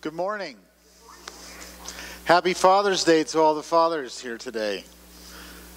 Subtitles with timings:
[0.00, 0.54] Good morning.
[2.24, 4.84] Happy Father's Day to all the fathers here today.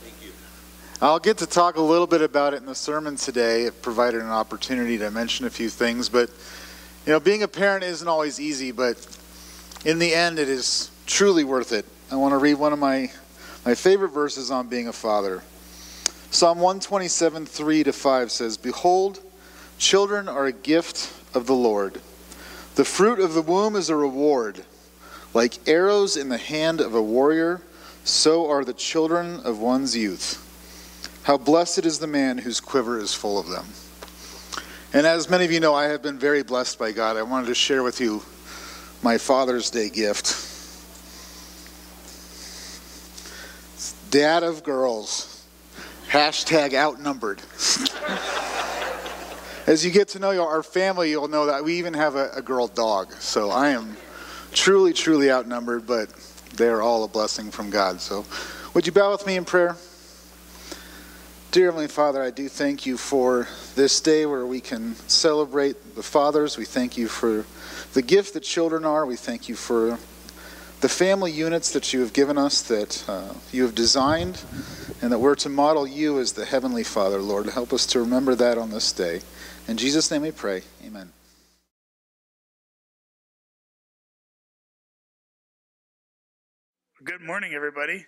[0.03, 0.31] Thank you.
[1.01, 3.63] I'll get to talk a little bit about it in the sermon today.
[3.63, 6.29] It provided an opportunity to mention a few things, but
[7.07, 8.95] you know, being a parent isn't always easy, but
[9.85, 11.87] in the end, it is truly worth it.
[12.11, 13.11] I want to read one of my
[13.65, 15.41] my favorite verses on being a father.
[16.29, 19.19] Psalm 127, 3 to 5 says, Behold,
[19.79, 22.01] children are a gift of the Lord.
[22.75, 24.63] The fruit of the womb is a reward.
[25.33, 27.61] Like arrows in the hand of a warrior,
[28.03, 30.47] so are the children of one's youth.
[31.23, 33.65] How blessed is the man whose quiver is full of them.
[34.93, 37.15] And as many of you know, I have been very blessed by God.
[37.15, 38.23] I wanted to share with you
[39.01, 40.47] my Father's Day gift.
[44.11, 45.45] Dad of girls.
[46.09, 47.41] Hashtag outnumbered.
[49.71, 52.41] As you get to know our family, you'll know that we even have a, a
[52.41, 53.13] girl dog.
[53.21, 53.95] So I am
[54.51, 56.09] truly, truly outnumbered, but
[56.57, 58.01] they are all a blessing from God.
[58.01, 58.25] So
[58.73, 59.77] would you bow with me in prayer?
[61.51, 66.03] Dear Heavenly Father, I do thank you for this day where we can celebrate the
[66.03, 66.57] fathers.
[66.57, 67.45] We thank you for
[67.93, 69.05] the gift that children are.
[69.05, 69.97] We thank you for
[70.81, 74.43] the family units that you have given us, that uh, you have designed,
[75.01, 77.45] and that we're to model you as the Heavenly Father, Lord.
[77.45, 79.21] Help us to remember that on this day.
[79.67, 80.63] In Jesus' name we pray.
[80.85, 81.11] Amen.
[87.03, 88.05] Good morning, everybody.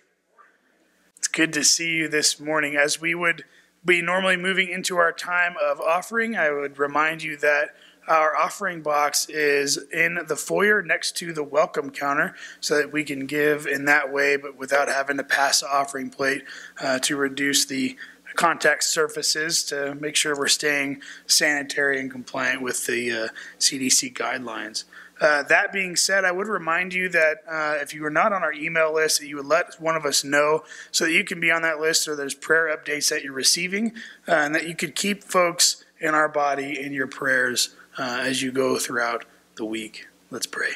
[1.16, 2.76] It's good to see you this morning.
[2.76, 3.44] As we would
[3.84, 7.70] be normally moving into our time of offering, I would remind you that
[8.06, 13.02] our offering box is in the foyer next to the welcome counter so that we
[13.02, 16.42] can give in that way, but without having to pass the offering plate
[16.80, 17.96] uh, to reduce the
[18.36, 24.84] contact surfaces to make sure we're staying sanitary and compliant with the uh, CDC guidelines.
[25.20, 28.42] Uh, that being said, I would remind you that uh, if you are not on
[28.42, 31.40] our email list, that you would let one of us know so that you can
[31.40, 33.92] be on that list or there's prayer updates that you're receiving
[34.26, 38.42] uh, and that you could keep folks in our body in your prayers uh, as
[38.42, 39.24] you go throughout
[39.56, 40.06] the week.
[40.30, 40.72] Let's pray.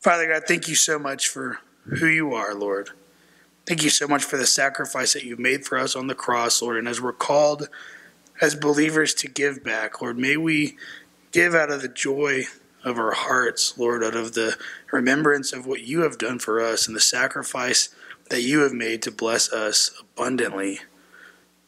[0.00, 2.90] Father God, thank you so much for who you are, Lord.
[3.66, 6.60] Thank you so much for the sacrifice that you've made for us on the cross,
[6.60, 6.76] Lord.
[6.76, 7.68] And as we're called
[8.40, 10.76] as believers to give back, Lord, may we
[11.30, 12.44] give out of the joy
[12.82, 14.56] of our hearts, Lord, out of the
[14.90, 17.90] remembrance of what you have done for us and the sacrifice
[18.30, 20.80] that you have made to bless us abundantly.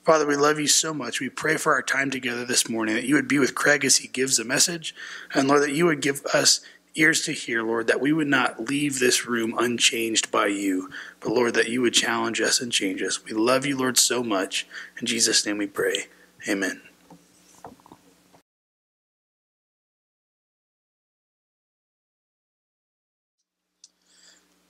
[0.05, 1.21] Father, we love you so much.
[1.21, 3.99] We pray for our time together this morning that you would be with Craig as
[3.99, 4.95] he gives the message.
[5.33, 6.61] And Lord, that you would give us
[6.95, 11.33] ears to hear, Lord, that we would not leave this room unchanged by you, but
[11.33, 13.25] Lord, that you would challenge us and change us.
[13.25, 14.67] We love you, Lord, so much.
[15.01, 16.07] In Jesus' name we pray.
[16.49, 16.83] Amen.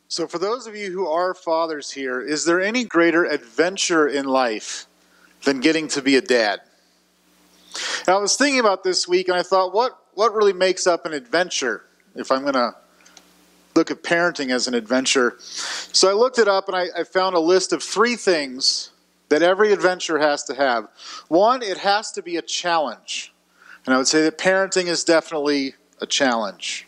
[0.08, 4.26] So, for those of you who are fathers here, is there any greater adventure in
[4.26, 4.86] life
[5.44, 6.60] than getting to be a dad?
[8.06, 11.06] And I was thinking about this week and I thought, what, what really makes up
[11.06, 11.84] an adventure
[12.14, 12.74] if I'm going to
[13.74, 15.36] look at parenting as an adventure?
[15.40, 18.90] So, I looked it up and I, I found a list of three things
[19.28, 20.88] that every adventure has to have.
[21.28, 23.32] One, it has to be a challenge.
[23.86, 26.86] And I would say that parenting is definitely a challenge.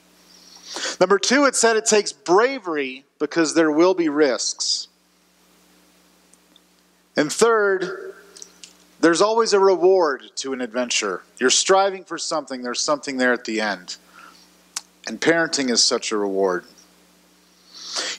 [1.01, 4.89] Number two, it said it takes bravery because there will be risks.
[7.17, 8.15] And third,
[9.01, 11.23] there's always a reward to an adventure.
[11.39, 13.97] You're striving for something, there's something there at the end.
[15.07, 16.65] And parenting is such a reward.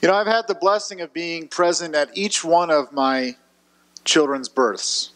[0.00, 3.36] You know, I've had the blessing of being present at each one of my
[4.04, 5.10] children's births.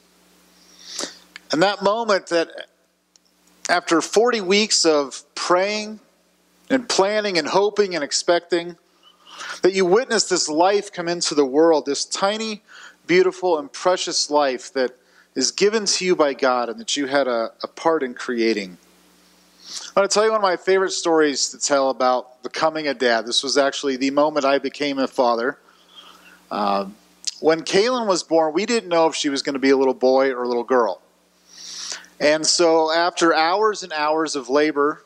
[1.53, 2.49] And that moment that
[3.69, 6.01] after 40 weeks of praying
[6.69, 8.77] and planning and hoping and expecting,
[9.63, 12.63] that you witness this life come into the world, this tiny,
[13.07, 14.97] beautiful, and precious life that
[15.35, 18.77] is given to you by God and that you had a, a part in creating.
[19.95, 22.95] I want to tell you one of my favorite stories to tell about becoming a
[22.95, 23.25] dad.
[23.25, 25.59] This was actually the moment I became a father.
[26.51, 26.97] Um,
[27.39, 29.95] when Kaylin was born, we didn't know if she was going to be a little
[29.95, 31.01] boy or a little girl.
[32.19, 35.05] And so, after hours and hours of labor,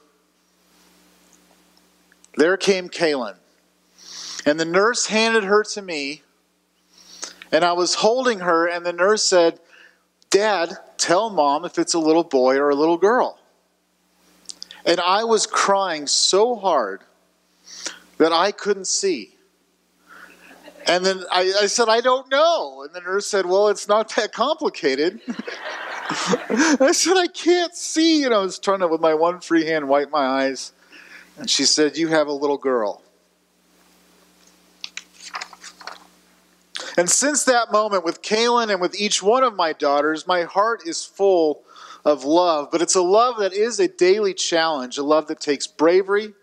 [2.37, 3.37] there came Kaylin.
[4.46, 6.22] And the nurse handed her to me,
[7.52, 9.61] and I was holding her, and the nurse said,
[10.31, 13.38] Dad, tell mom if it's a little boy or a little girl.
[14.85, 17.03] And I was crying so hard
[18.19, 19.35] that I couldn't see.
[20.87, 22.83] And then I, I, said, I don't know.
[22.83, 25.21] And the nurse said, Well, it's not that complicated.
[25.29, 28.25] I said, I can't see.
[28.25, 30.73] And I was trying to, with my one free hand, wipe my eyes.
[31.39, 33.03] And she said, You have a little girl.
[36.97, 40.83] And since that moment with Kaylin and with each one of my daughters, my heart
[40.87, 41.63] is full
[42.05, 42.69] of love.
[42.71, 46.35] But it's a love that is a daily challenge, a love that takes bravery,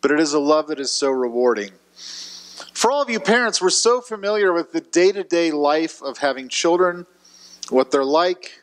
[0.00, 1.70] but it is a love that is so rewarding.
[2.72, 6.18] For all of you parents, we're so familiar with the day to day life of
[6.18, 7.06] having children,
[7.68, 8.62] what they're like,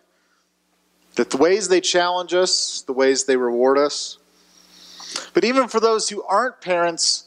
[1.15, 4.17] the ways they challenge us, the ways they reward us.
[5.33, 7.25] But even for those who aren't parents,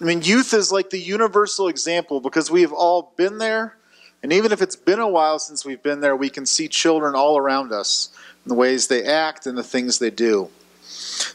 [0.00, 3.76] I mean, youth is like the universal example because we have all been there.
[4.22, 7.14] And even if it's been a while since we've been there, we can see children
[7.14, 8.10] all around us
[8.44, 10.48] in the ways they act and the things they do.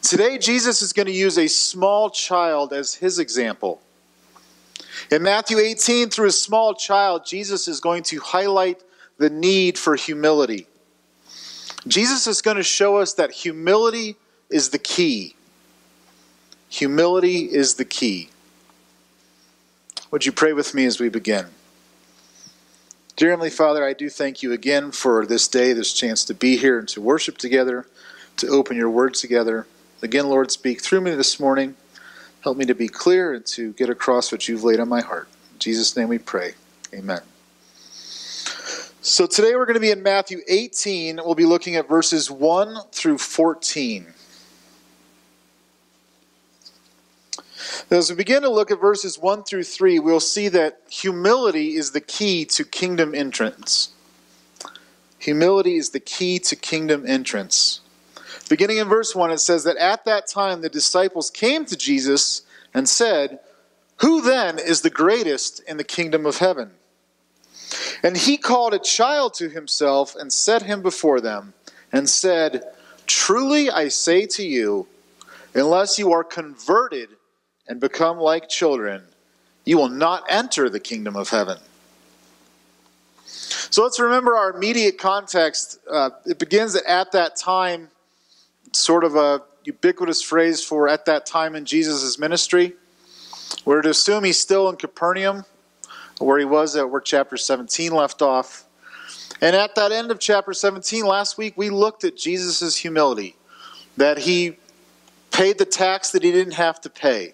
[0.01, 3.81] Today, Jesus is going to use a small child as his example.
[5.11, 8.81] In Matthew 18, through a small child, Jesus is going to highlight
[9.17, 10.67] the need for humility.
[11.87, 14.15] Jesus is going to show us that humility
[14.49, 15.35] is the key.
[16.69, 18.29] Humility is the key.
[20.11, 21.47] Would you pray with me as we begin?
[23.17, 26.55] Dear Heavenly Father, I do thank you again for this day, this chance to be
[26.55, 27.87] here and to worship together,
[28.35, 29.65] to open your word together.
[30.03, 31.73] Again, Lord, speak through me this morning.
[32.41, 35.27] Help me to be clear and to get across what you've laid on my heart.
[35.53, 36.53] In Jesus' name we pray.
[36.93, 37.21] Amen.
[39.01, 41.15] So today we're going to be in Matthew 18.
[41.15, 44.13] We'll be looking at verses 1 through 14.
[47.89, 51.91] As we begin to look at verses 1 through 3, we'll see that humility is
[51.91, 53.89] the key to kingdom entrance.
[55.19, 57.81] Humility is the key to kingdom entrance.
[58.49, 62.43] Beginning in verse 1, it says that at that time the disciples came to Jesus
[62.73, 63.39] and said,
[63.97, 66.71] Who then is the greatest in the kingdom of heaven?
[68.03, 71.53] And he called a child to himself and set him before them,
[71.91, 72.63] and said,
[73.05, 74.87] Truly I say to you,
[75.53, 77.09] unless you are converted
[77.67, 79.03] and become like children,
[79.65, 81.57] you will not enter the kingdom of heaven.
[83.25, 85.79] So let's remember our immediate context.
[85.89, 87.89] Uh, it begins at that time,
[88.71, 92.73] sort of a ubiquitous phrase for at that time in Jesus' ministry.
[93.65, 95.43] We're to assume he's still in Capernaum,
[96.19, 98.63] where he was at where chapter 17 left off.
[99.41, 103.35] And at that end of chapter 17, last week, we looked at Jesus' humility
[103.97, 104.57] that he
[105.31, 107.33] paid the tax that he didn't have to pay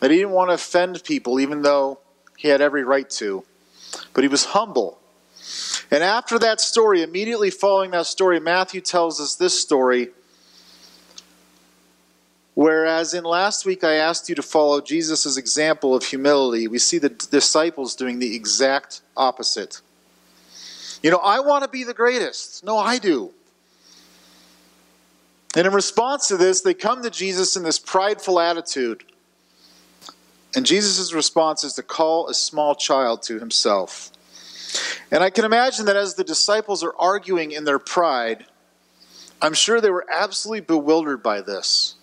[0.00, 1.98] that he didn't want to offend people, even though
[2.36, 3.44] he had every right to.
[4.14, 4.98] But he was humble.
[5.90, 10.08] And after that story, immediately following that story, Matthew tells us this story.
[12.54, 16.98] Whereas in last week I asked you to follow Jesus' example of humility, we see
[16.98, 19.80] the disciples doing the exact opposite.
[21.02, 22.64] You know, I want to be the greatest.
[22.64, 23.30] No, I do.
[25.54, 29.04] And in response to this, they come to Jesus in this prideful attitude.
[30.54, 34.10] And Jesus' response is to call a small child to himself.
[35.10, 38.46] And I can imagine that as the disciples are arguing in their pride,
[39.40, 41.94] I'm sure they were absolutely bewildered by this.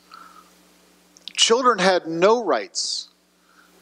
[1.36, 3.10] Children had no rights.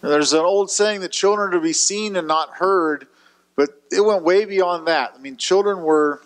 [0.02, 3.08] There's an old saying that children are to be seen and not heard,
[3.56, 5.14] but it went way beyond that.
[5.16, 6.22] I mean, children were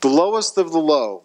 [0.00, 1.22] the lowest of the low.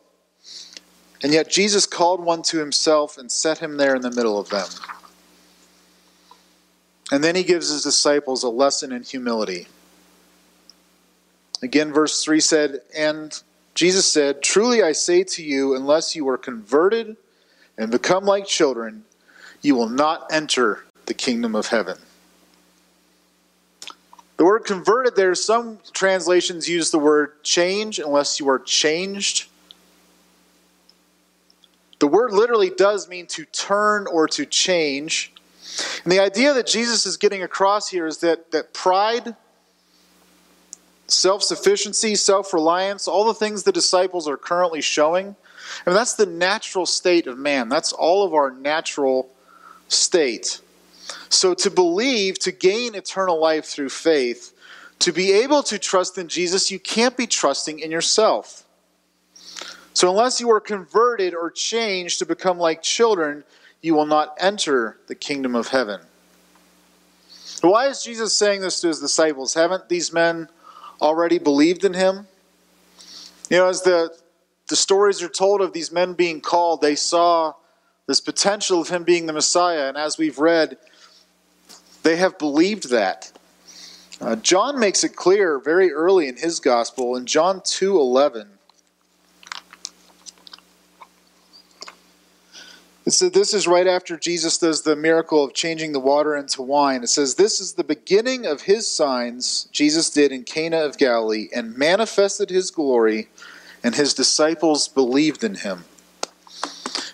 [1.23, 4.49] And yet Jesus called one to himself and set him there in the middle of
[4.49, 4.67] them.
[7.11, 9.67] And then he gives his disciples a lesson in humility.
[11.61, 13.39] Again, verse 3 said, And
[13.75, 17.15] Jesus said, Truly I say to you, unless you are converted
[17.77, 19.05] and become like children,
[19.61, 21.97] you will not enter the kingdom of heaven.
[24.37, 29.47] The word converted there, some translations use the word change, unless you are changed.
[31.99, 35.33] The word literally does mean to turn or to change.
[36.03, 39.35] And the idea that Jesus is getting across here is that, that pride,
[41.07, 45.35] self sufficiency, self reliance, all the things the disciples are currently showing,
[45.85, 47.69] I mean, that's the natural state of man.
[47.69, 49.29] That's all of our natural
[49.87, 50.61] state.
[51.29, 54.53] So to believe, to gain eternal life through faith,
[54.99, 58.63] to be able to trust in Jesus, you can't be trusting in yourself.
[59.93, 63.43] So unless you are converted or changed to become like children,
[63.81, 66.01] you will not enter the kingdom of heaven.
[67.61, 69.53] Why is Jesus saying this to his disciples?
[69.53, 70.49] Haven't these men
[71.01, 72.27] already believed in him?
[73.49, 74.15] You know, as the,
[74.67, 77.53] the stories are told of these men being called, they saw
[78.05, 79.87] this potential of him being the Messiah.
[79.87, 80.77] And as we've read,
[82.03, 83.31] they have believed that.
[84.19, 87.99] Uh, John makes it clear very early in his gospel in John 2
[93.07, 93.13] 11.
[93.13, 97.03] So this is right after Jesus does the miracle of changing the water into wine.
[97.03, 101.47] It says, This is the beginning of his signs Jesus did in Cana of Galilee
[101.55, 103.29] and manifested his glory,
[103.81, 105.85] and his disciples believed in him.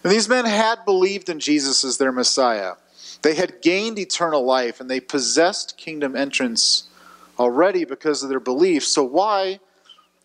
[0.04, 2.74] And these men had believed in Jesus as their Messiah.
[3.22, 6.90] They had gained eternal life and they possessed kingdom entrance
[7.38, 8.84] already because of their belief.
[8.84, 9.60] So, why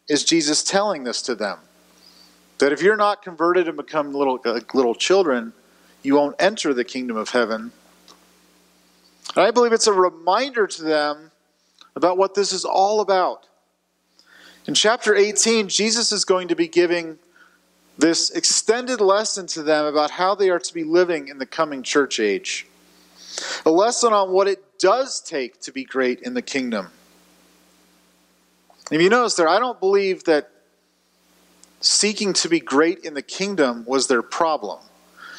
[0.08, 1.58] is Jesus telling this to them?
[2.56, 5.52] That if you're not converted and become little, uh, little children,
[6.02, 7.72] you won't enter the kingdom of heaven.
[9.34, 11.30] And I believe it's a reminder to them
[11.94, 13.46] about what this is all about.
[14.66, 17.18] In chapter 18, Jesus is going to be giving
[17.96, 21.82] this extended lesson to them about how they are to be living in the coming
[21.82, 22.66] church age.
[23.66, 26.88] A lesson on what it does take to be great in the kingdom.
[28.90, 30.50] If you notice there, I don't believe that
[31.80, 34.80] seeking to be great in the kingdom was their problem.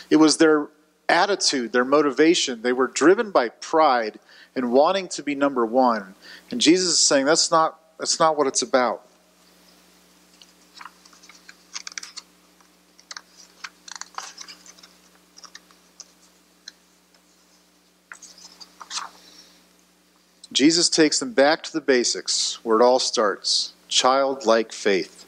[0.10, 0.68] It was their
[1.08, 2.62] attitude, their motivation.
[2.62, 4.20] They were driven by pride
[4.56, 6.16] and wanting to be number one.
[6.52, 9.04] And Jesus is saying that's not, that's not what it's about.
[20.52, 25.26] Jesus takes them back to the basics where it all starts childlike faith.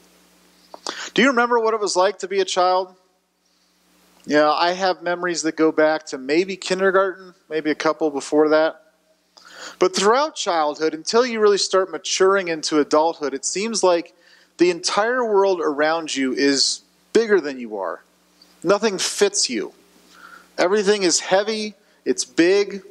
[1.13, 2.95] Do you remember what it was like to be a child?
[4.27, 8.81] Know, I have memories that go back to maybe kindergarten, maybe a couple before that.
[9.79, 14.13] But throughout childhood, until you really start maturing into adulthood, it seems like
[14.57, 16.81] the entire world around you is
[17.13, 18.03] bigger than you are.
[18.63, 19.73] Nothing fits you.
[20.57, 21.73] Everything is heavy,
[22.05, 22.83] it's big.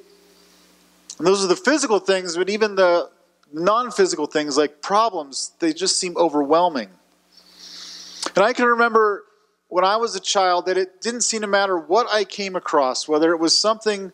[1.18, 3.08] And those are the physical things, but even the
[3.52, 6.88] non physical things like problems, they just seem overwhelming.
[8.34, 9.24] And I can remember
[9.70, 13.08] when I was a child that it didn't seem to matter what I came across,
[13.08, 14.12] whether it was something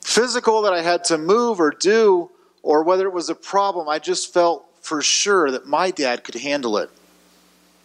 [0.00, 2.30] physical that I had to move or do,
[2.62, 6.34] or whether it was a problem, I just felt for sure that my dad could
[6.34, 6.90] handle it.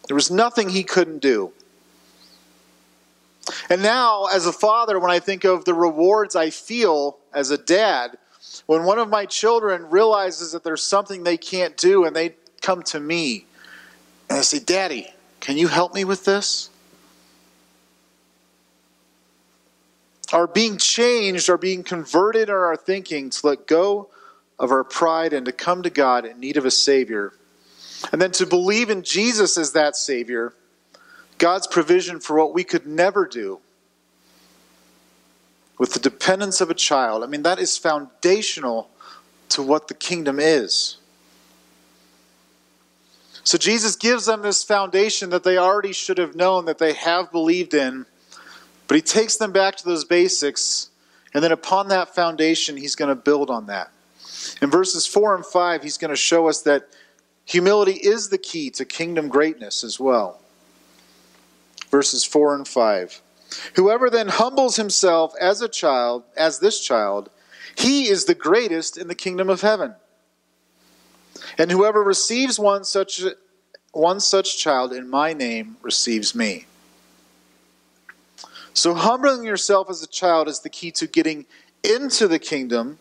[0.08, 1.54] There was nothing he couldn't do.
[3.70, 7.58] And now, as a father, when I think of the rewards I feel as a
[7.58, 8.18] dad,
[8.66, 12.82] when one of my children realizes that there's something they can't do and they come
[12.84, 13.46] to me
[14.30, 16.72] and they say, Daddy, can you help me with this?
[20.34, 24.10] Are being changed, are being converted in our thinking to let go
[24.60, 27.34] of our pride and to come to God in need of a Savior.
[28.12, 30.54] And then to believe in Jesus as that Savior,
[31.38, 33.60] God's provision for what we could never do
[35.78, 37.24] with the dependence of a child.
[37.24, 38.90] I mean, that is foundational
[39.50, 40.98] to what the kingdom is.
[43.44, 47.32] So Jesus gives them this foundation that they already should have known, that they have
[47.32, 48.06] believed in
[48.88, 50.90] but he takes them back to those basics,
[51.34, 53.92] and then upon that foundation, he's going to build on that.
[54.62, 56.88] In verses 4 and 5, he's going to show us that
[57.46, 60.40] humility is the key to kingdom greatness as well.
[61.90, 63.22] Verses 4 and 5.
[63.76, 67.30] Whoever then humbles himself as a child, as this child,
[67.76, 69.96] he is the greatest in the kingdom of heaven.
[71.58, 73.22] And whoever receives one such
[73.92, 76.67] one such child in my name receives me.
[78.78, 81.48] So, humbling yourself as a child is the key to getting
[81.84, 83.00] into the kingdom.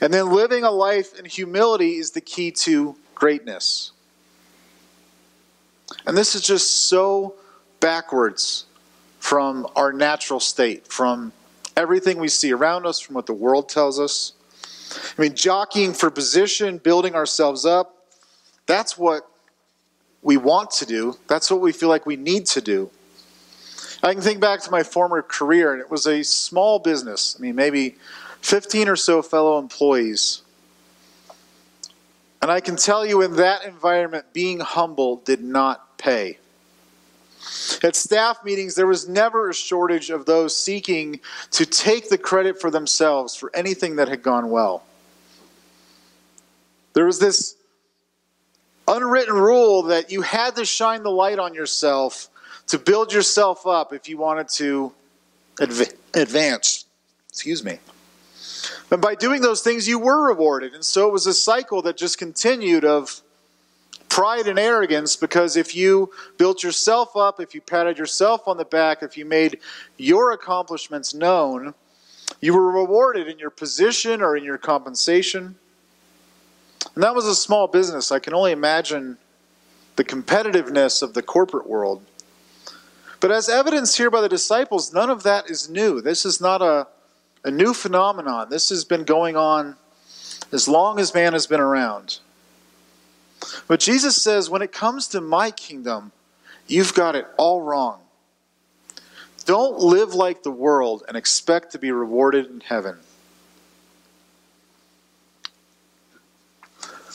[0.00, 3.90] And then living a life in humility is the key to greatness.
[6.06, 7.34] And this is just so
[7.80, 8.66] backwards
[9.18, 11.32] from our natural state, from
[11.76, 14.32] everything we see around us, from what the world tells us.
[15.18, 17.96] I mean, jockeying for position, building ourselves up,
[18.66, 19.28] that's what
[20.22, 21.16] we want to do.
[21.26, 22.92] That's what we feel like we need to do.
[24.02, 27.36] I can think back to my former career, and it was a small business.
[27.38, 27.96] I mean, maybe
[28.42, 30.42] 15 or so fellow employees.
[32.42, 36.38] And I can tell you, in that environment, being humble did not pay.
[37.82, 41.20] At staff meetings, there was never a shortage of those seeking
[41.52, 44.82] to take the credit for themselves for anything that had gone well.
[46.92, 47.56] There was this
[48.88, 52.28] unwritten rule that you had to shine the light on yourself
[52.68, 54.92] to build yourself up if you wanted to
[55.60, 56.84] adv- advance.
[57.28, 57.78] Excuse me.
[58.90, 60.74] And by doing those things, you were rewarded.
[60.74, 63.20] And so it was a cycle that just continued of
[64.08, 68.64] pride and arrogance because if you built yourself up, if you patted yourself on the
[68.64, 69.58] back, if you made
[69.98, 71.74] your accomplishments known,
[72.40, 75.56] you were rewarded in your position or in your compensation.
[76.94, 78.10] And that was a small business.
[78.10, 79.18] I can only imagine
[79.96, 82.02] the competitiveness of the corporate world.
[83.20, 86.00] But as evidenced here by the disciples, none of that is new.
[86.00, 86.86] This is not a,
[87.44, 88.48] a new phenomenon.
[88.50, 89.76] This has been going on
[90.52, 92.18] as long as man has been around.
[93.68, 96.12] But Jesus says, when it comes to my kingdom,
[96.66, 98.00] you've got it all wrong.
[99.44, 102.98] Don't live like the world and expect to be rewarded in heaven.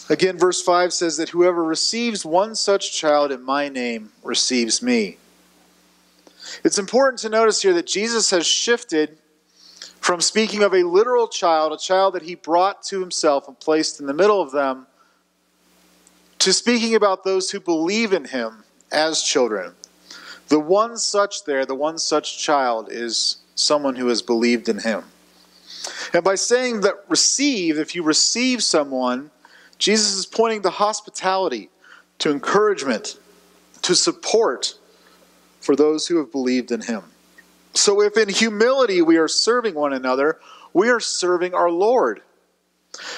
[0.10, 5.18] Again, verse 5 says that whoever receives one such child in my name receives me.
[6.64, 9.18] It's important to notice here that Jesus has shifted
[10.00, 14.00] from speaking of a literal child, a child that he brought to himself and placed
[14.00, 14.88] in the middle of them,
[16.40, 19.74] to speaking about those who believe in him as children.
[20.48, 25.04] The one such there, the one such child, is someone who has believed in him.
[26.14, 29.30] And by saying that receive, if you receive someone,
[29.78, 31.70] Jesus is pointing to hospitality,
[32.20, 33.18] to encouragement,
[33.84, 34.76] to support
[35.62, 37.04] for those who have believed in him.
[37.74, 40.40] So if in humility we are serving one another,
[40.74, 42.22] we are serving our Lord.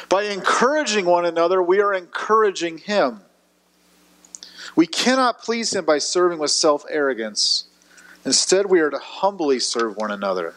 [0.09, 3.21] By encouraging one another, we are encouraging Him.
[4.75, 7.65] We cannot please Him by serving with self arrogance.
[8.25, 10.53] Instead, we are to humbly serve one another.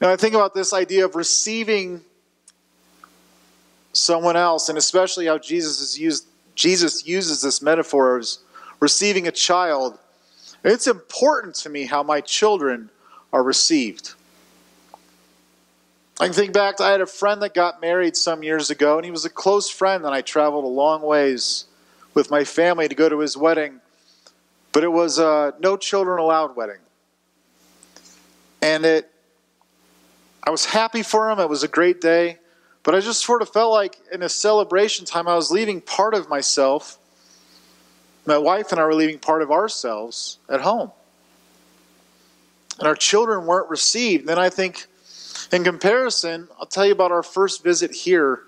[0.00, 2.00] Now, I think about this idea of receiving
[3.92, 8.38] someone else, and especially how Jesus, is used, Jesus uses this metaphor as
[8.82, 9.96] receiving a child.
[10.64, 12.90] It's important to me how my children
[13.32, 14.14] are received.
[16.18, 19.04] I can think back I had a friend that got married some years ago, and
[19.04, 21.66] he was a close friend, and I traveled a long ways
[22.12, 23.80] with my family to go to his wedding.
[24.72, 26.82] But it was a no children allowed wedding.
[28.60, 29.08] And it
[30.42, 31.38] I was happy for him.
[31.38, 32.38] It was a great day.
[32.82, 36.14] But I just sort of felt like in a celebration time I was leaving part
[36.14, 36.98] of myself.
[38.24, 40.92] My wife and I were leaving part of ourselves at home.
[42.78, 44.26] And our children weren't received.
[44.26, 44.86] Then I think
[45.52, 48.42] in comparison, I'll tell you about our first visit here.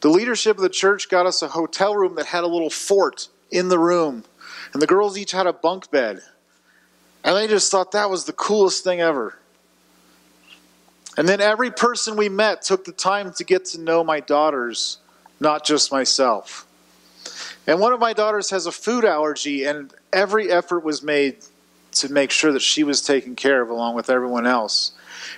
[0.00, 3.28] The leadership of the church got us a hotel room that had a little fort
[3.50, 4.24] in the room,
[4.72, 6.22] and the girls each had a bunk bed.
[7.22, 9.38] And they just thought that was the coolest thing ever.
[11.16, 14.98] And then every person we met took the time to get to know my daughters,
[15.38, 16.66] not just myself.
[17.66, 21.36] And one of my daughters has a food allergy, and every effort was made
[21.92, 24.92] to make sure that she was taken care of along with everyone else.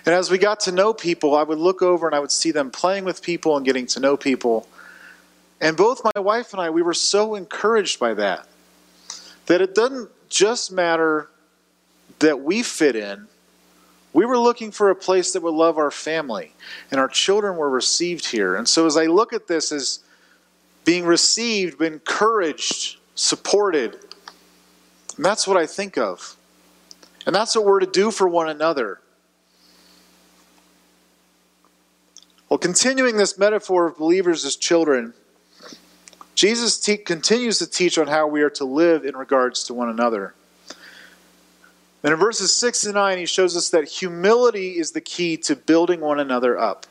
[0.07, 2.51] And as we got to know people, I would look over and I would see
[2.51, 4.67] them playing with people and getting to know people.
[5.61, 8.47] And both my wife and I, we were so encouraged by that.
[9.47, 11.29] That it doesn't just matter
[12.21, 13.27] that we fit in.
[14.13, 16.53] We were looking for a place that would love our family,
[16.91, 18.55] and our children were received here.
[18.55, 20.04] And so as I look at this as
[20.85, 23.99] being received, encouraged, supported,
[25.17, 26.37] And that's what I think of.
[27.27, 29.01] And that's what we're to do for one another.
[32.49, 35.15] Well, continuing this metaphor of believers as children,
[36.35, 39.89] Jesus te- continues to teach on how we are to live in regards to one
[39.89, 40.35] another.
[42.03, 45.57] And in verses 6 and 9, he shows us that humility is the key to
[45.57, 46.87] building one another up.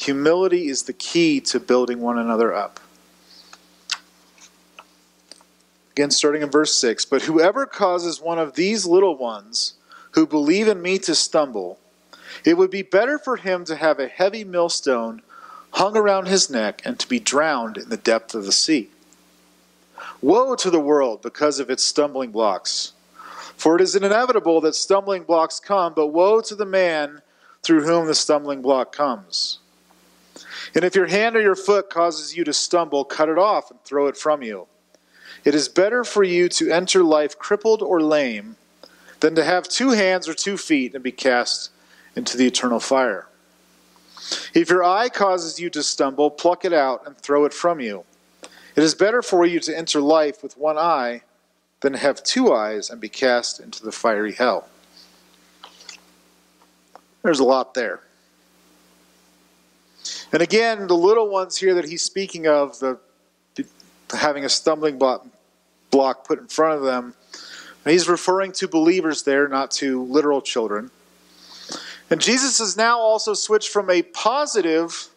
[0.00, 2.80] Humility is the key to building one another up.
[5.92, 9.74] Again, starting in verse 6 But whoever causes one of these little ones
[10.12, 11.78] who believe in me to stumble,
[12.46, 15.20] it would be better for him to have a heavy millstone
[15.72, 18.88] hung around his neck and to be drowned in the depth of the sea.
[20.22, 22.92] Woe to the world because of its stumbling blocks!
[23.54, 27.20] For it is inevitable that stumbling blocks come, but woe to the man
[27.62, 29.58] through whom the stumbling block comes.
[30.74, 33.82] And if your hand or your foot causes you to stumble, cut it off and
[33.84, 34.66] throw it from you.
[35.44, 38.56] It is better for you to enter life crippled or lame
[39.20, 41.70] than to have two hands or two feet and be cast
[42.16, 43.26] into the eternal fire.
[44.54, 48.04] If your eye causes you to stumble, pluck it out and throw it from you.
[48.76, 51.22] It is better for you to enter life with one eye
[51.80, 54.68] than to have two eyes and be cast into the fiery hell.
[57.22, 58.00] There's a lot there.
[60.32, 62.98] And again, the little ones here that he's speaking of, the,
[63.56, 63.66] the
[64.16, 65.26] having a stumbling block,
[65.90, 67.14] block put in front of them,
[67.84, 70.90] he's referring to believers there, not to literal children.
[72.10, 75.08] And Jesus has now also switched from a positive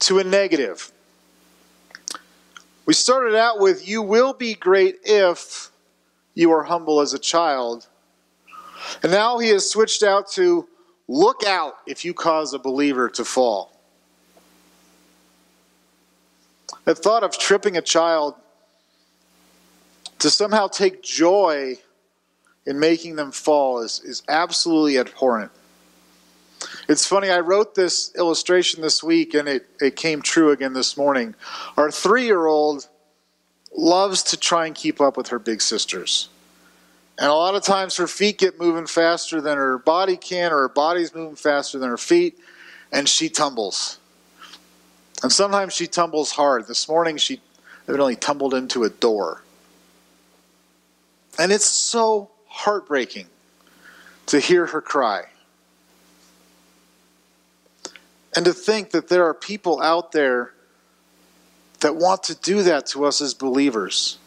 [0.00, 0.92] to a negative.
[2.86, 5.70] We started out with, You will be great if
[6.34, 7.86] you are humble as a child.
[9.02, 10.68] And now he has switched out to,
[11.06, 13.77] Look out if you cause a believer to fall.
[16.88, 18.34] The thought of tripping a child
[20.20, 21.76] to somehow take joy
[22.64, 25.52] in making them fall is, is absolutely abhorrent.
[26.88, 30.96] It's funny, I wrote this illustration this week and it, it came true again this
[30.96, 31.34] morning.
[31.76, 32.88] Our three year old
[33.76, 36.30] loves to try and keep up with her big sisters.
[37.18, 40.60] And a lot of times her feet get moving faster than her body can, or
[40.60, 42.38] her body's moving faster than her feet,
[42.90, 43.97] and she tumbles.
[45.22, 46.66] And sometimes she tumbles hard.
[46.66, 47.40] This morning she
[47.88, 49.42] evidently tumbled into a door.
[51.38, 53.26] And it's so heartbreaking
[54.26, 55.24] to hear her cry.
[58.34, 60.52] And to think that there are people out there
[61.80, 64.18] that want to do that to us as believers.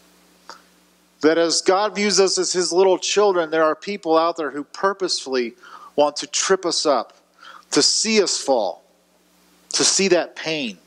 [1.21, 4.63] That as God views us as his little children, there are people out there who
[4.63, 5.53] purposefully
[5.95, 7.13] want to trip us up,
[7.71, 8.83] to see us fall,
[9.73, 10.77] to see that pain.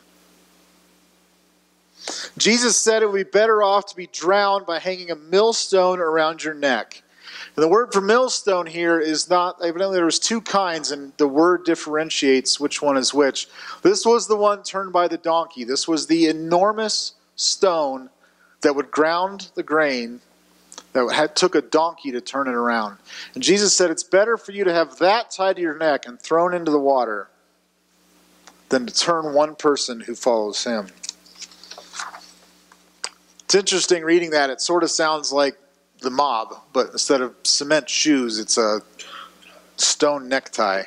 [2.36, 6.42] Jesus said it would be better off to be drowned by hanging a millstone around
[6.42, 7.02] your neck.
[7.56, 11.28] And the word for millstone here is not, evidently, there was two kinds, and the
[11.28, 13.48] word differentiates which one is which.
[13.82, 15.64] This was the one turned by the donkey.
[15.64, 18.10] This was the enormous stone
[18.62, 20.20] that would ground the grain
[20.92, 22.96] that had, took a donkey to turn it around.
[23.34, 26.20] And Jesus said, It's better for you to have that tied to your neck and
[26.20, 27.28] thrown into the water
[28.68, 30.88] than to turn one person who follows him.
[33.44, 34.50] It's interesting reading that.
[34.50, 35.56] It sort of sounds like
[36.00, 38.80] the mob, but instead of cement shoes, it's a
[39.76, 40.84] stone necktie.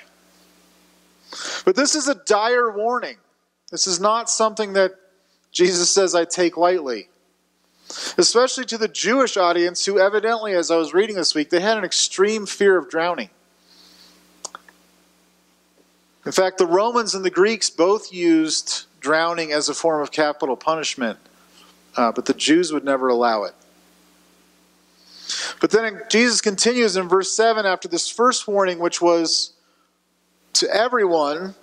[1.66, 3.18] But this is a dire warning.
[3.72, 4.96] This is not something that
[5.52, 7.10] Jesus says I take lightly.
[8.18, 11.78] Especially to the Jewish audience who, evidently, as I was reading this week, they had
[11.78, 13.30] an extreme fear of drowning.
[16.26, 20.58] In fact, the Romans and the Greeks both used drowning as a form of capital
[20.58, 21.18] punishment,
[21.98, 23.54] uh, but the Jews would never allow it.
[25.60, 29.54] But then Jesus continues in verse 7 after this first warning, which was
[30.54, 31.56] to everyone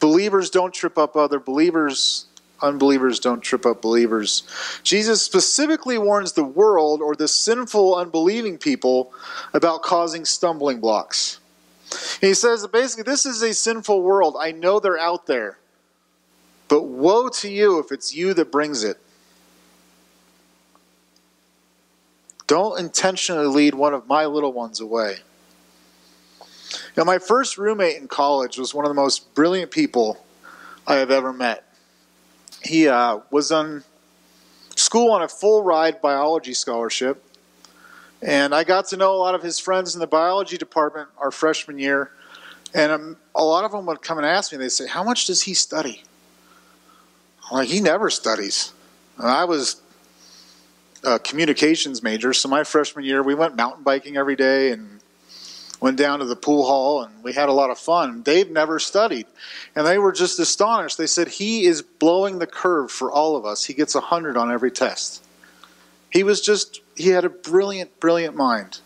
[0.00, 2.26] believers don't trip up other believers,
[2.60, 4.42] unbelievers don't trip up believers.
[4.82, 9.12] Jesus specifically warns the world or the sinful, unbelieving people
[9.54, 11.40] about causing stumbling blocks.
[12.20, 14.36] He says that basically, this is a sinful world.
[14.38, 15.58] I know they're out there.
[16.68, 18.98] But woe to you if it's you that brings it.
[22.46, 25.16] Don't intentionally lead one of my little ones away.
[26.96, 30.24] Know, my first roommate in college was one of the most brilliant people
[30.86, 31.64] I have ever met.
[32.62, 33.84] He uh, was on
[34.74, 37.22] school on a full ride biology scholarship,
[38.22, 41.30] and I got to know a lot of his friends in the biology department our
[41.30, 42.10] freshman year.
[42.74, 45.26] And um, a lot of them would come and ask me, they'd say, How much
[45.26, 46.02] does he study?
[47.50, 48.72] I'm like, He never studies.
[49.18, 49.80] And I was
[51.06, 52.32] a communications major.
[52.32, 55.00] So my freshman year, we went mountain biking every day and
[55.80, 58.22] went down to the pool hall and we had a lot of fun.
[58.22, 59.26] Dave never studied.
[59.76, 60.98] And they were just astonished.
[60.98, 63.64] They said, He is blowing the curve for all of us.
[63.64, 65.22] He gets a 100 on every test.
[66.10, 68.80] He was just, he had a brilliant, brilliant mind.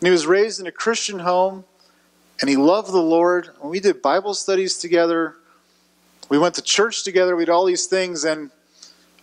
[0.00, 1.64] And he was raised in a Christian home
[2.40, 3.50] and he loved the Lord.
[3.60, 5.36] And we did Bible studies together.
[6.30, 7.36] We went to church together.
[7.36, 8.24] We did all these things.
[8.24, 8.50] And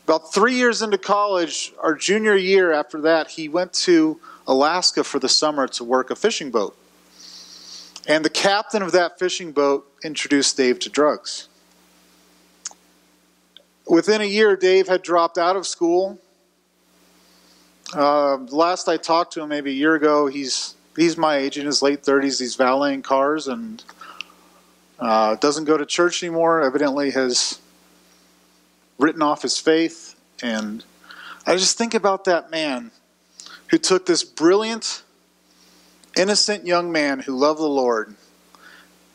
[0.09, 5.19] about three years into college, our junior year after that, he went to Alaska for
[5.19, 6.75] the summer to work a fishing boat.
[8.07, 11.47] And the captain of that fishing boat introduced Dave to drugs.
[13.87, 16.17] Within a year, Dave had dropped out of school.
[17.93, 21.67] Uh, last I talked to him, maybe a year ago, he's he's my age in
[21.67, 22.39] his late 30s.
[22.39, 23.83] He's valeting cars and
[24.97, 26.63] uh, doesn't go to church anymore.
[26.63, 27.59] Evidently, has
[28.99, 30.15] written off his faith.
[30.43, 30.83] And
[31.47, 32.91] I just think about that man
[33.71, 35.03] who took this brilliant,
[36.15, 38.15] innocent young man who loved the Lord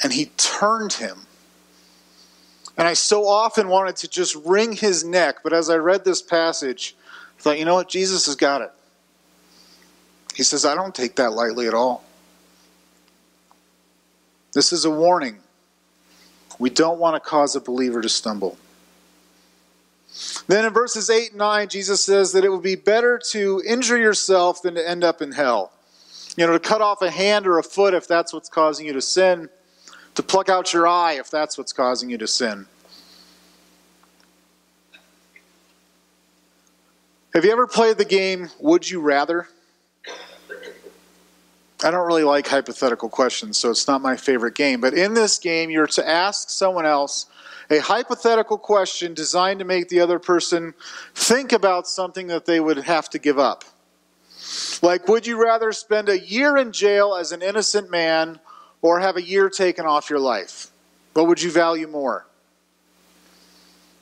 [0.02, 1.26] and he turned him.
[2.76, 6.20] And I so often wanted to just wring his neck, but as I read this
[6.20, 6.96] passage,
[7.38, 7.88] I thought, you know what?
[7.88, 8.72] Jesus has got it.
[10.34, 12.02] He says, I don't take that lightly at all.
[14.52, 15.38] This is a warning.
[16.58, 18.56] We don't want to cause a believer to stumble.
[20.46, 23.96] Then in verses 8 and 9, Jesus says that it would be better to injure
[23.96, 25.72] yourself than to end up in hell.
[26.36, 28.92] You know, to cut off a hand or a foot if that's what's causing you
[28.92, 29.48] to sin,
[30.14, 32.66] to pluck out your eye if that's what's causing you to sin.
[37.34, 39.48] Have you ever played the game Would You Rather?
[41.82, 44.80] I don't really like hypothetical questions, so it's not my favorite game.
[44.80, 47.26] But in this game, you're to ask someone else
[47.70, 50.74] a hypothetical question designed to make the other person
[51.14, 53.64] think about something that they would have to give up.
[54.82, 58.40] Like, would you rather spend a year in jail as an innocent man
[58.82, 60.70] or have a year taken off your life?
[61.14, 62.26] What would you value more?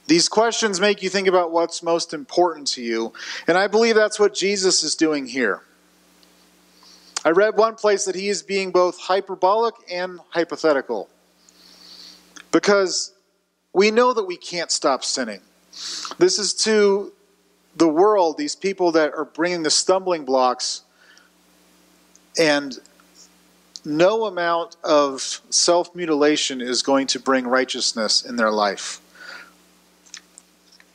[0.09, 3.12] These questions make you think about what's most important to you,
[3.46, 5.62] and I believe that's what Jesus is doing here.
[7.25, 11.09] I read one place that he is being both hyperbolic and hypothetical
[12.51, 13.12] because
[13.73, 15.41] we know that we can't stop sinning.
[16.19, 17.13] This is to
[17.77, 20.83] the world, these people that are bringing the stumbling blocks,
[22.39, 22.79] and
[23.85, 29.01] no amount of self mutilation is going to bring righteousness in their life.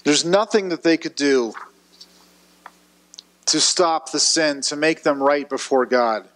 [0.03, 1.53] There's nothing that they could do
[3.47, 6.27] to stop the sin, to make them right before God.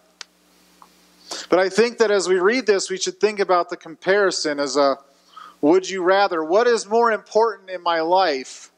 [1.50, 4.76] But I think that as we read this, we should think about the comparison as
[4.76, 4.98] a
[5.62, 6.44] would you rather?
[6.44, 8.72] What is more important in my life?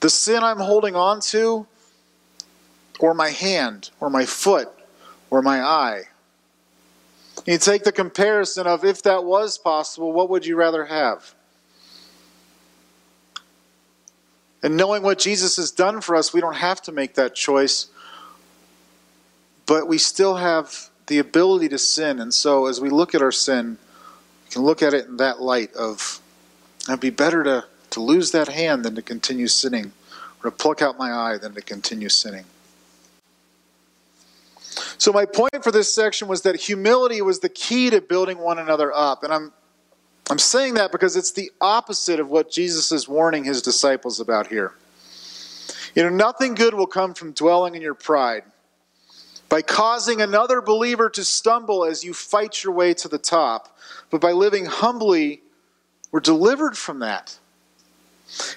[0.00, 1.66] The sin I'm holding on to,
[3.00, 4.68] or my hand, or my foot,
[5.30, 6.02] or my eye?
[7.46, 11.34] You take the comparison of if that was possible, what would you rather have?
[14.62, 17.86] And knowing what Jesus has done for us, we don't have to make that choice.
[19.66, 22.18] But we still have the ability to sin.
[22.18, 23.78] And so as we look at our sin,
[24.50, 26.20] can look at it in that light of
[26.88, 29.92] it'd be better to, to lose that hand than to continue sinning,
[30.42, 32.44] or to pluck out my eye than to continue sinning.
[34.96, 38.58] So my point for this section was that humility was the key to building one
[38.58, 39.22] another up.
[39.22, 39.52] And I'm
[40.30, 44.48] I'm saying that because it's the opposite of what Jesus is warning his disciples about
[44.48, 44.74] here.
[45.94, 48.42] You know, nothing good will come from dwelling in your pride.
[49.48, 53.76] By causing another believer to stumble as you fight your way to the top,
[54.10, 55.42] but by living humbly,
[56.10, 57.38] we're delivered from that.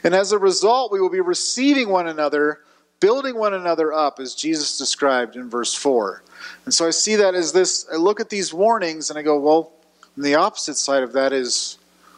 [0.04, 2.60] And as a result, we will be receiving one another,
[2.99, 6.23] building one another up, as Jesus described in verse 4.
[6.65, 9.39] And so I see that as this, I look at these warnings and I go,
[9.39, 9.71] well,
[10.17, 11.77] the opposite side of that is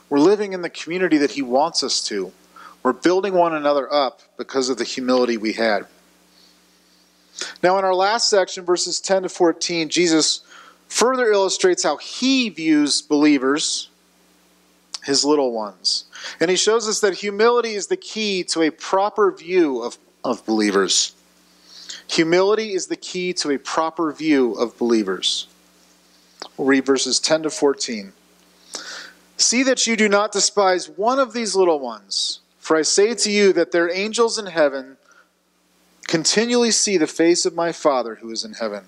[0.09, 2.31] we're living in the community that He wants us to.
[2.81, 5.85] We're building one another up because of the humility we had.
[7.61, 10.41] Now, in our last section, verses 10 to 14, Jesus
[10.87, 13.89] further illustrates how He views believers,
[15.03, 16.05] His little ones.
[16.39, 20.45] And He shows us that humility is the key to a proper view of, of
[20.45, 21.15] believers.
[22.07, 25.47] Humility is the key to a proper view of believers.
[26.57, 28.13] We'll read verses 10 to 14.
[29.37, 33.31] See that you do not despise one of these little ones, for I say to
[33.31, 34.97] you that their angels in heaven
[36.13, 38.83] continually see the face of my Father who is in heaven.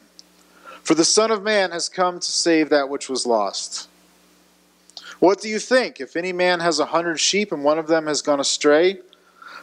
[0.83, 3.89] For the Son of Man has come to save that which was lost.
[5.17, 5.99] What do you think?
[5.99, 8.99] If any man has a hundred sheep and one of them has gone astray,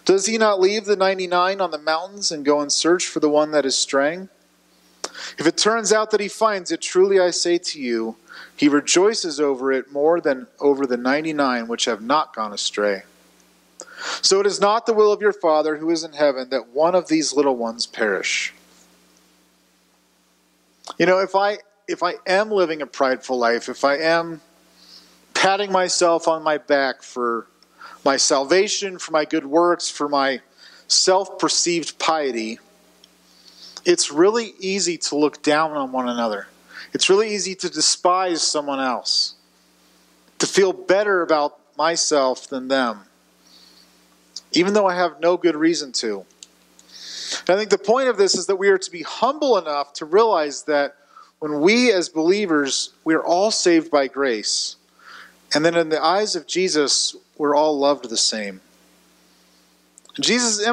[0.05, 3.21] does he not leave the ninety nine on the mountains and go and search for
[3.21, 4.29] the one that is straying?
[5.39, 8.17] If it turns out that he finds it, truly I say to you,
[8.57, 13.05] he rejoices over it more than over the 99 which have not gone astray.
[14.21, 16.95] So it is not the will of your Father who is in heaven that one
[16.95, 18.53] of these little ones perish.
[20.99, 24.41] You know, if I if I am living a prideful life, if I am
[25.35, 27.47] patting myself on my back for
[28.05, 30.41] my salvation, for my good works, for my
[30.89, 32.59] self-perceived piety,
[33.85, 36.49] it's really easy to look down on one another.
[36.93, 39.35] It's really easy to despise someone else,
[40.39, 43.01] to feel better about myself than them,
[44.53, 46.25] even though I have no good reason to.
[47.41, 49.93] And I think the point of this is that we are to be humble enough
[49.95, 50.97] to realize that
[51.39, 54.77] when we as believers, we are all saved by grace.
[55.55, 58.61] And then in the eyes of Jesus, we're all loved the same.
[60.21, 60.65] Jesus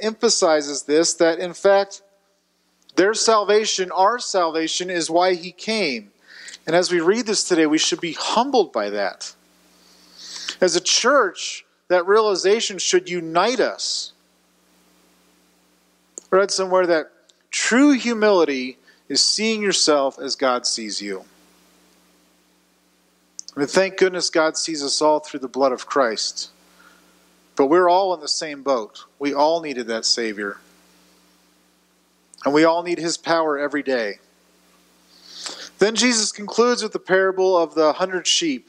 [0.00, 2.02] emphasizes this that in fact,
[2.94, 6.12] their salvation, our salvation, is why he came.
[6.66, 9.34] And as we read this today, we should be humbled by that.
[10.60, 14.12] As a church, that realization should unite us.
[16.32, 17.12] I read somewhere that
[17.50, 21.24] true humility is seeing yourself as God sees you.
[23.56, 26.50] I mean, thank goodness God sees us all through the blood of Christ.
[27.54, 29.04] But we're all in the same boat.
[29.18, 30.58] We all needed that Savior.
[32.44, 34.18] And we all need his power every day.
[35.78, 38.68] Then Jesus concludes with the parable of the hundred sheep,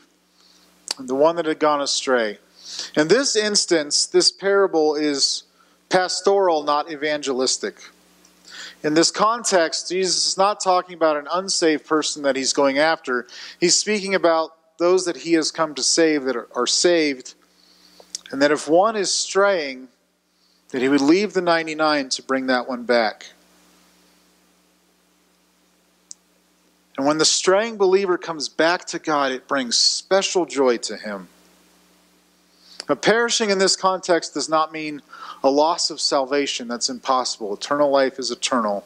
[0.98, 2.40] and the one that had gone astray.
[2.96, 5.44] In this instance, this parable is
[5.90, 7.76] pastoral, not evangelistic.
[8.84, 13.28] In this context, Jesus is not talking about an unsaved person that he's going after.
[13.60, 17.34] He's speaking about those that he has come to save that are, saved,
[18.32, 19.88] and that if one is straying,
[20.70, 23.28] that he would leave the 99 to bring that one back.
[26.98, 31.30] And when the straying believer comes back to God, it brings special joy to him.
[32.90, 35.02] Now, perishing in this context does not mean
[35.44, 36.68] a loss of salvation.
[36.68, 37.54] That's impossible.
[37.54, 38.86] Eternal life is eternal.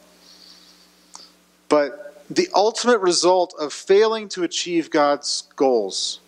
[1.68, 6.20] But the ultimate result of failing to achieve God's goals.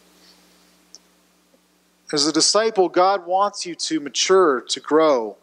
[2.13, 5.37] As a disciple, God wants you to mature, to grow.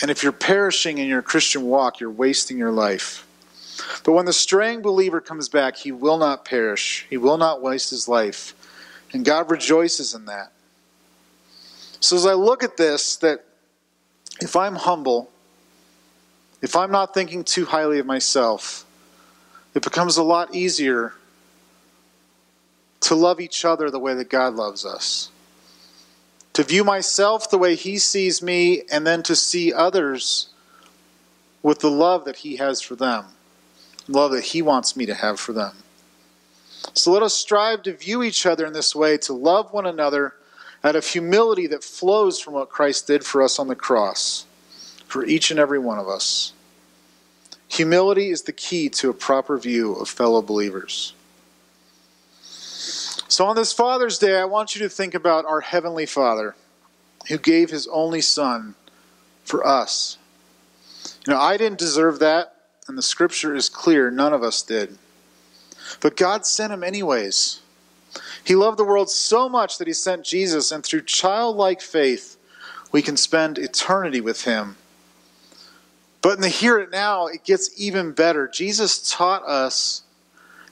[0.00, 3.26] And if you're perishing in your Christian walk, you're wasting your life.
[4.04, 7.90] But when the straying believer comes back, he will not perish, he will not waste
[7.90, 8.54] his life.
[9.12, 10.52] And God rejoices in that.
[12.00, 13.44] So as I look at this, that
[14.40, 15.30] if I'm humble,
[16.62, 18.86] if I'm not thinking too highly of myself,
[19.74, 21.14] it becomes a lot easier
[23.02, 25.30] to love each other the way that God loves us.
[26.54, 30.48] To view myself the way He sees me, and then to see others
[31.62, 33.26] with the love that He has for them,
[34.08, 35.76] love that He wants me to have for them.
[36.94, 40.34] So let us strive to view each other in this way, to love one another
[40.82, 44.46] out of humility that flows from what Christ did for us on the cross,
[45.06, 46.52] for each and every one of us.
[47.68, 51.12] Humility is the key to a proper view of fellow believers.
[52.42, 56.56] So, on this Father's Day, I want you to think about our Heavenly Father
[57.28, 58.74] who gave His only Son
[59.44, 60.18] for us.
[61.26, 62.54] You know, I didn't deserve that,
[62.88, 64.98] and the scripture is clear none of us did.
[66.00, 67.60] But God sent Him anyways.
[68.44, 72.36] He loved the world so much that he sent Jesus, and through childlike faith,
[72.92, 74.76] we can spend eternity with him.
[76.22, 78.46] But in the here and now, it gets even better.
[78.48, 80.02] Jesus taught us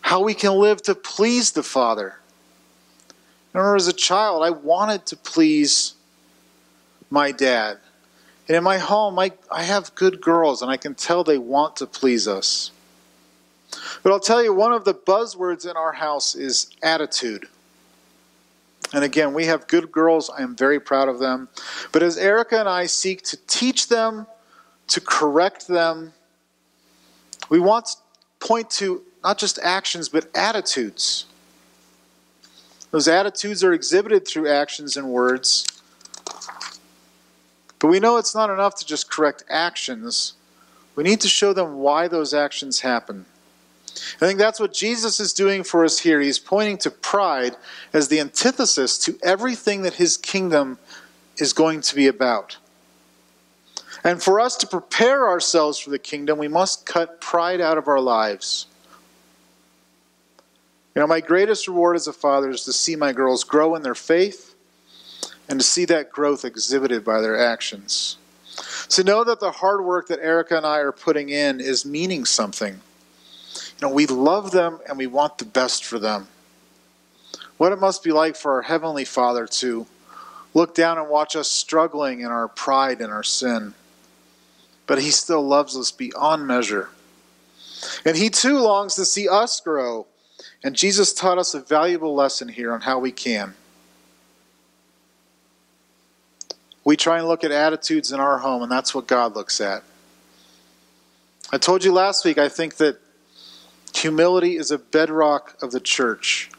[0.01, 2.17] how we can live to please the Father.
[3.55, 5.95] I remember as a child, I wanted to please
[7.11, 7.79] my dad.
[8.47, 11.77] And in my home, I, I have good girls, and I can tell they want
[11.77, 12.71] to please us.
[14.03, 17.49] But I'll tell you, one of the buzzwords in our house is attitude.
[18.92, 20.31] And again, we have good girls.
[20.31, 21.48] I am very proud of them.
[21.92, 24.27] But as Erica and I seek to teach them,
[24.88, 26.14] to correct them,
[27.51, 27.96] we want to
[28.40, 31.27] point to not just actions, but attitudes.
[32.90, 35.66] Those attitudes are exhibited through actions and words.
[37.79, 40.33] But we know it's not enough to just correct actions.
[40.96, 43.27] We need to show them why those actions happen.
[44.17, 46.21] I think that's what Jesus is doing for us here.
[46.21, 47.57] He's pointing to pride
[47.93, 50.79] as the antithesis to everything that his kingdom
[51.37, 52.57] is going to be about.
[54.05, 57.89] And for us to prepare ourselves for the kingdom, we must cut pride out of
[57.89, 58.67] our lives.
[60.95, 63.83] You know, my greatest reward as a father is to see my girls grow in
[63.83, 64.55] their faith
[65.49, 68.17] and to see that growth exhibited by their actions.
[68.91, 72.25] To know that the hard work that Erica and I are putting in is meaning
[72.25, 72.81] something
[73.81, 76.27] you know, we love them and we want the best for them.
[77.59, 79.87] What it must be like for our Heavenly Father to
[80.53, 83.75] look down and watch us struggling in our pride and our sin.
[84.87, 86.88] But He still loves us beyond measure.
[88.05, 90.07] And He too longs to see us grow.
[90.64, 93.55] And Jesus taught us a valuable lesson here on how we can.
[96.85, 99.83] We try and look at attitudes in our home, and that's what God looks at.
[101.53, 102.99] I told you last week, I think that
[103.99, 106.51] Humility is a bedrock of the church.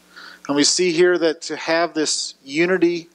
[0.46, 3.08] And we see here that to have this unity,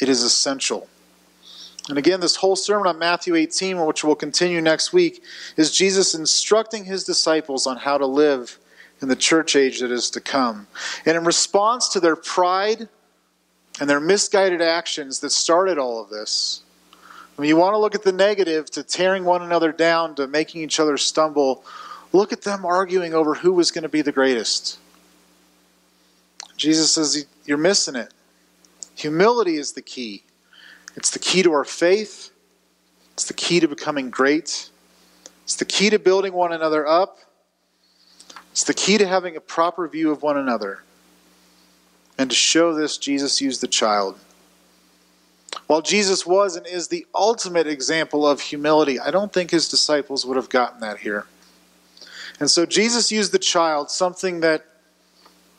[0.00, 0.88] it is essential.
[1.88, 5.22] And again, this whole sermon on Matthew 18, which will continue next week,
[5.56, 8.58] is Jesus instructing his disciples on how to live
[9.00, 10.66] in the church age that is to come.
[11.06, 12.88] And in response to their pride
[13.80, 16.62] and their misguided actions that started all of this,
[17.36, 20.26] I mean, you want to look at the negative to tearing one another down, to
[20.26, 21.64] making each other stumble,
[22.14, 24.78] Look at them arguing over who was going to be the greatest.
[26.56, 28.14] Jesus says, You're missing it.
[28.94, 30.22] Humility is the key.
[30.94, 32.30] It's the key to our faith,
[33.14, 34.70] it's the key to becoming great,
[35.42, 37.18] it's the key to building one another up,
[38.52, 40.84] it's the key to having a proper view of one another.
[42.16, 44.20] And to show this, Jesus used the child.
[45.66, 50.24] While Jesus was and is the ultimate example of humility, I don't think his disciples
[50.24, 51.26] would have gotten that here.
[52.40, 54.64] And so Jesus used the child, something that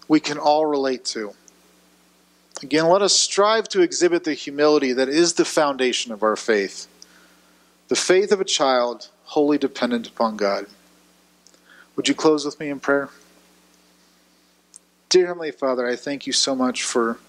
[0.08, 1.34] we can all relate to.
[2.62, 6.88] Again, let us strive to exhibit the humility that is the foundation of our faith.
[7.88, 10.68] The faith of a child wholly dependent upon God.
[11.96, 13.10] Would you close with me in prayer?
[15.10, 17.20] Dear Heavenly Father, I thank you so much for,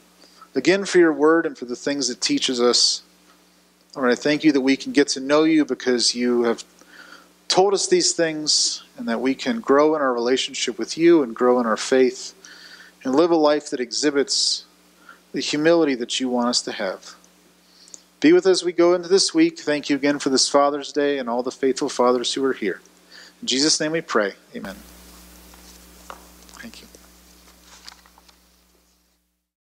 [0.55, 3.03] again, for your word and for the things it teaches us.
[3.95, 6.65] Lord, I thank you that we can get to know you because you have
[7.49, 11.35] told us these things and that we can grow in our relationship with you and
[11.35, 12.35] grow in our faith
[13.05, 14.65] and live a life that exhibits
[15.33, 17.15] the humility that you want us to have.
[18.21, 19.59] Be with us as we go into this week.
[19.61, 22.81] Thank you again for this Father's Day and all the faithful fathers who are here.
[23.43, 24.35] In Jesus' name we pray.
[24.55, 24.77] Amen.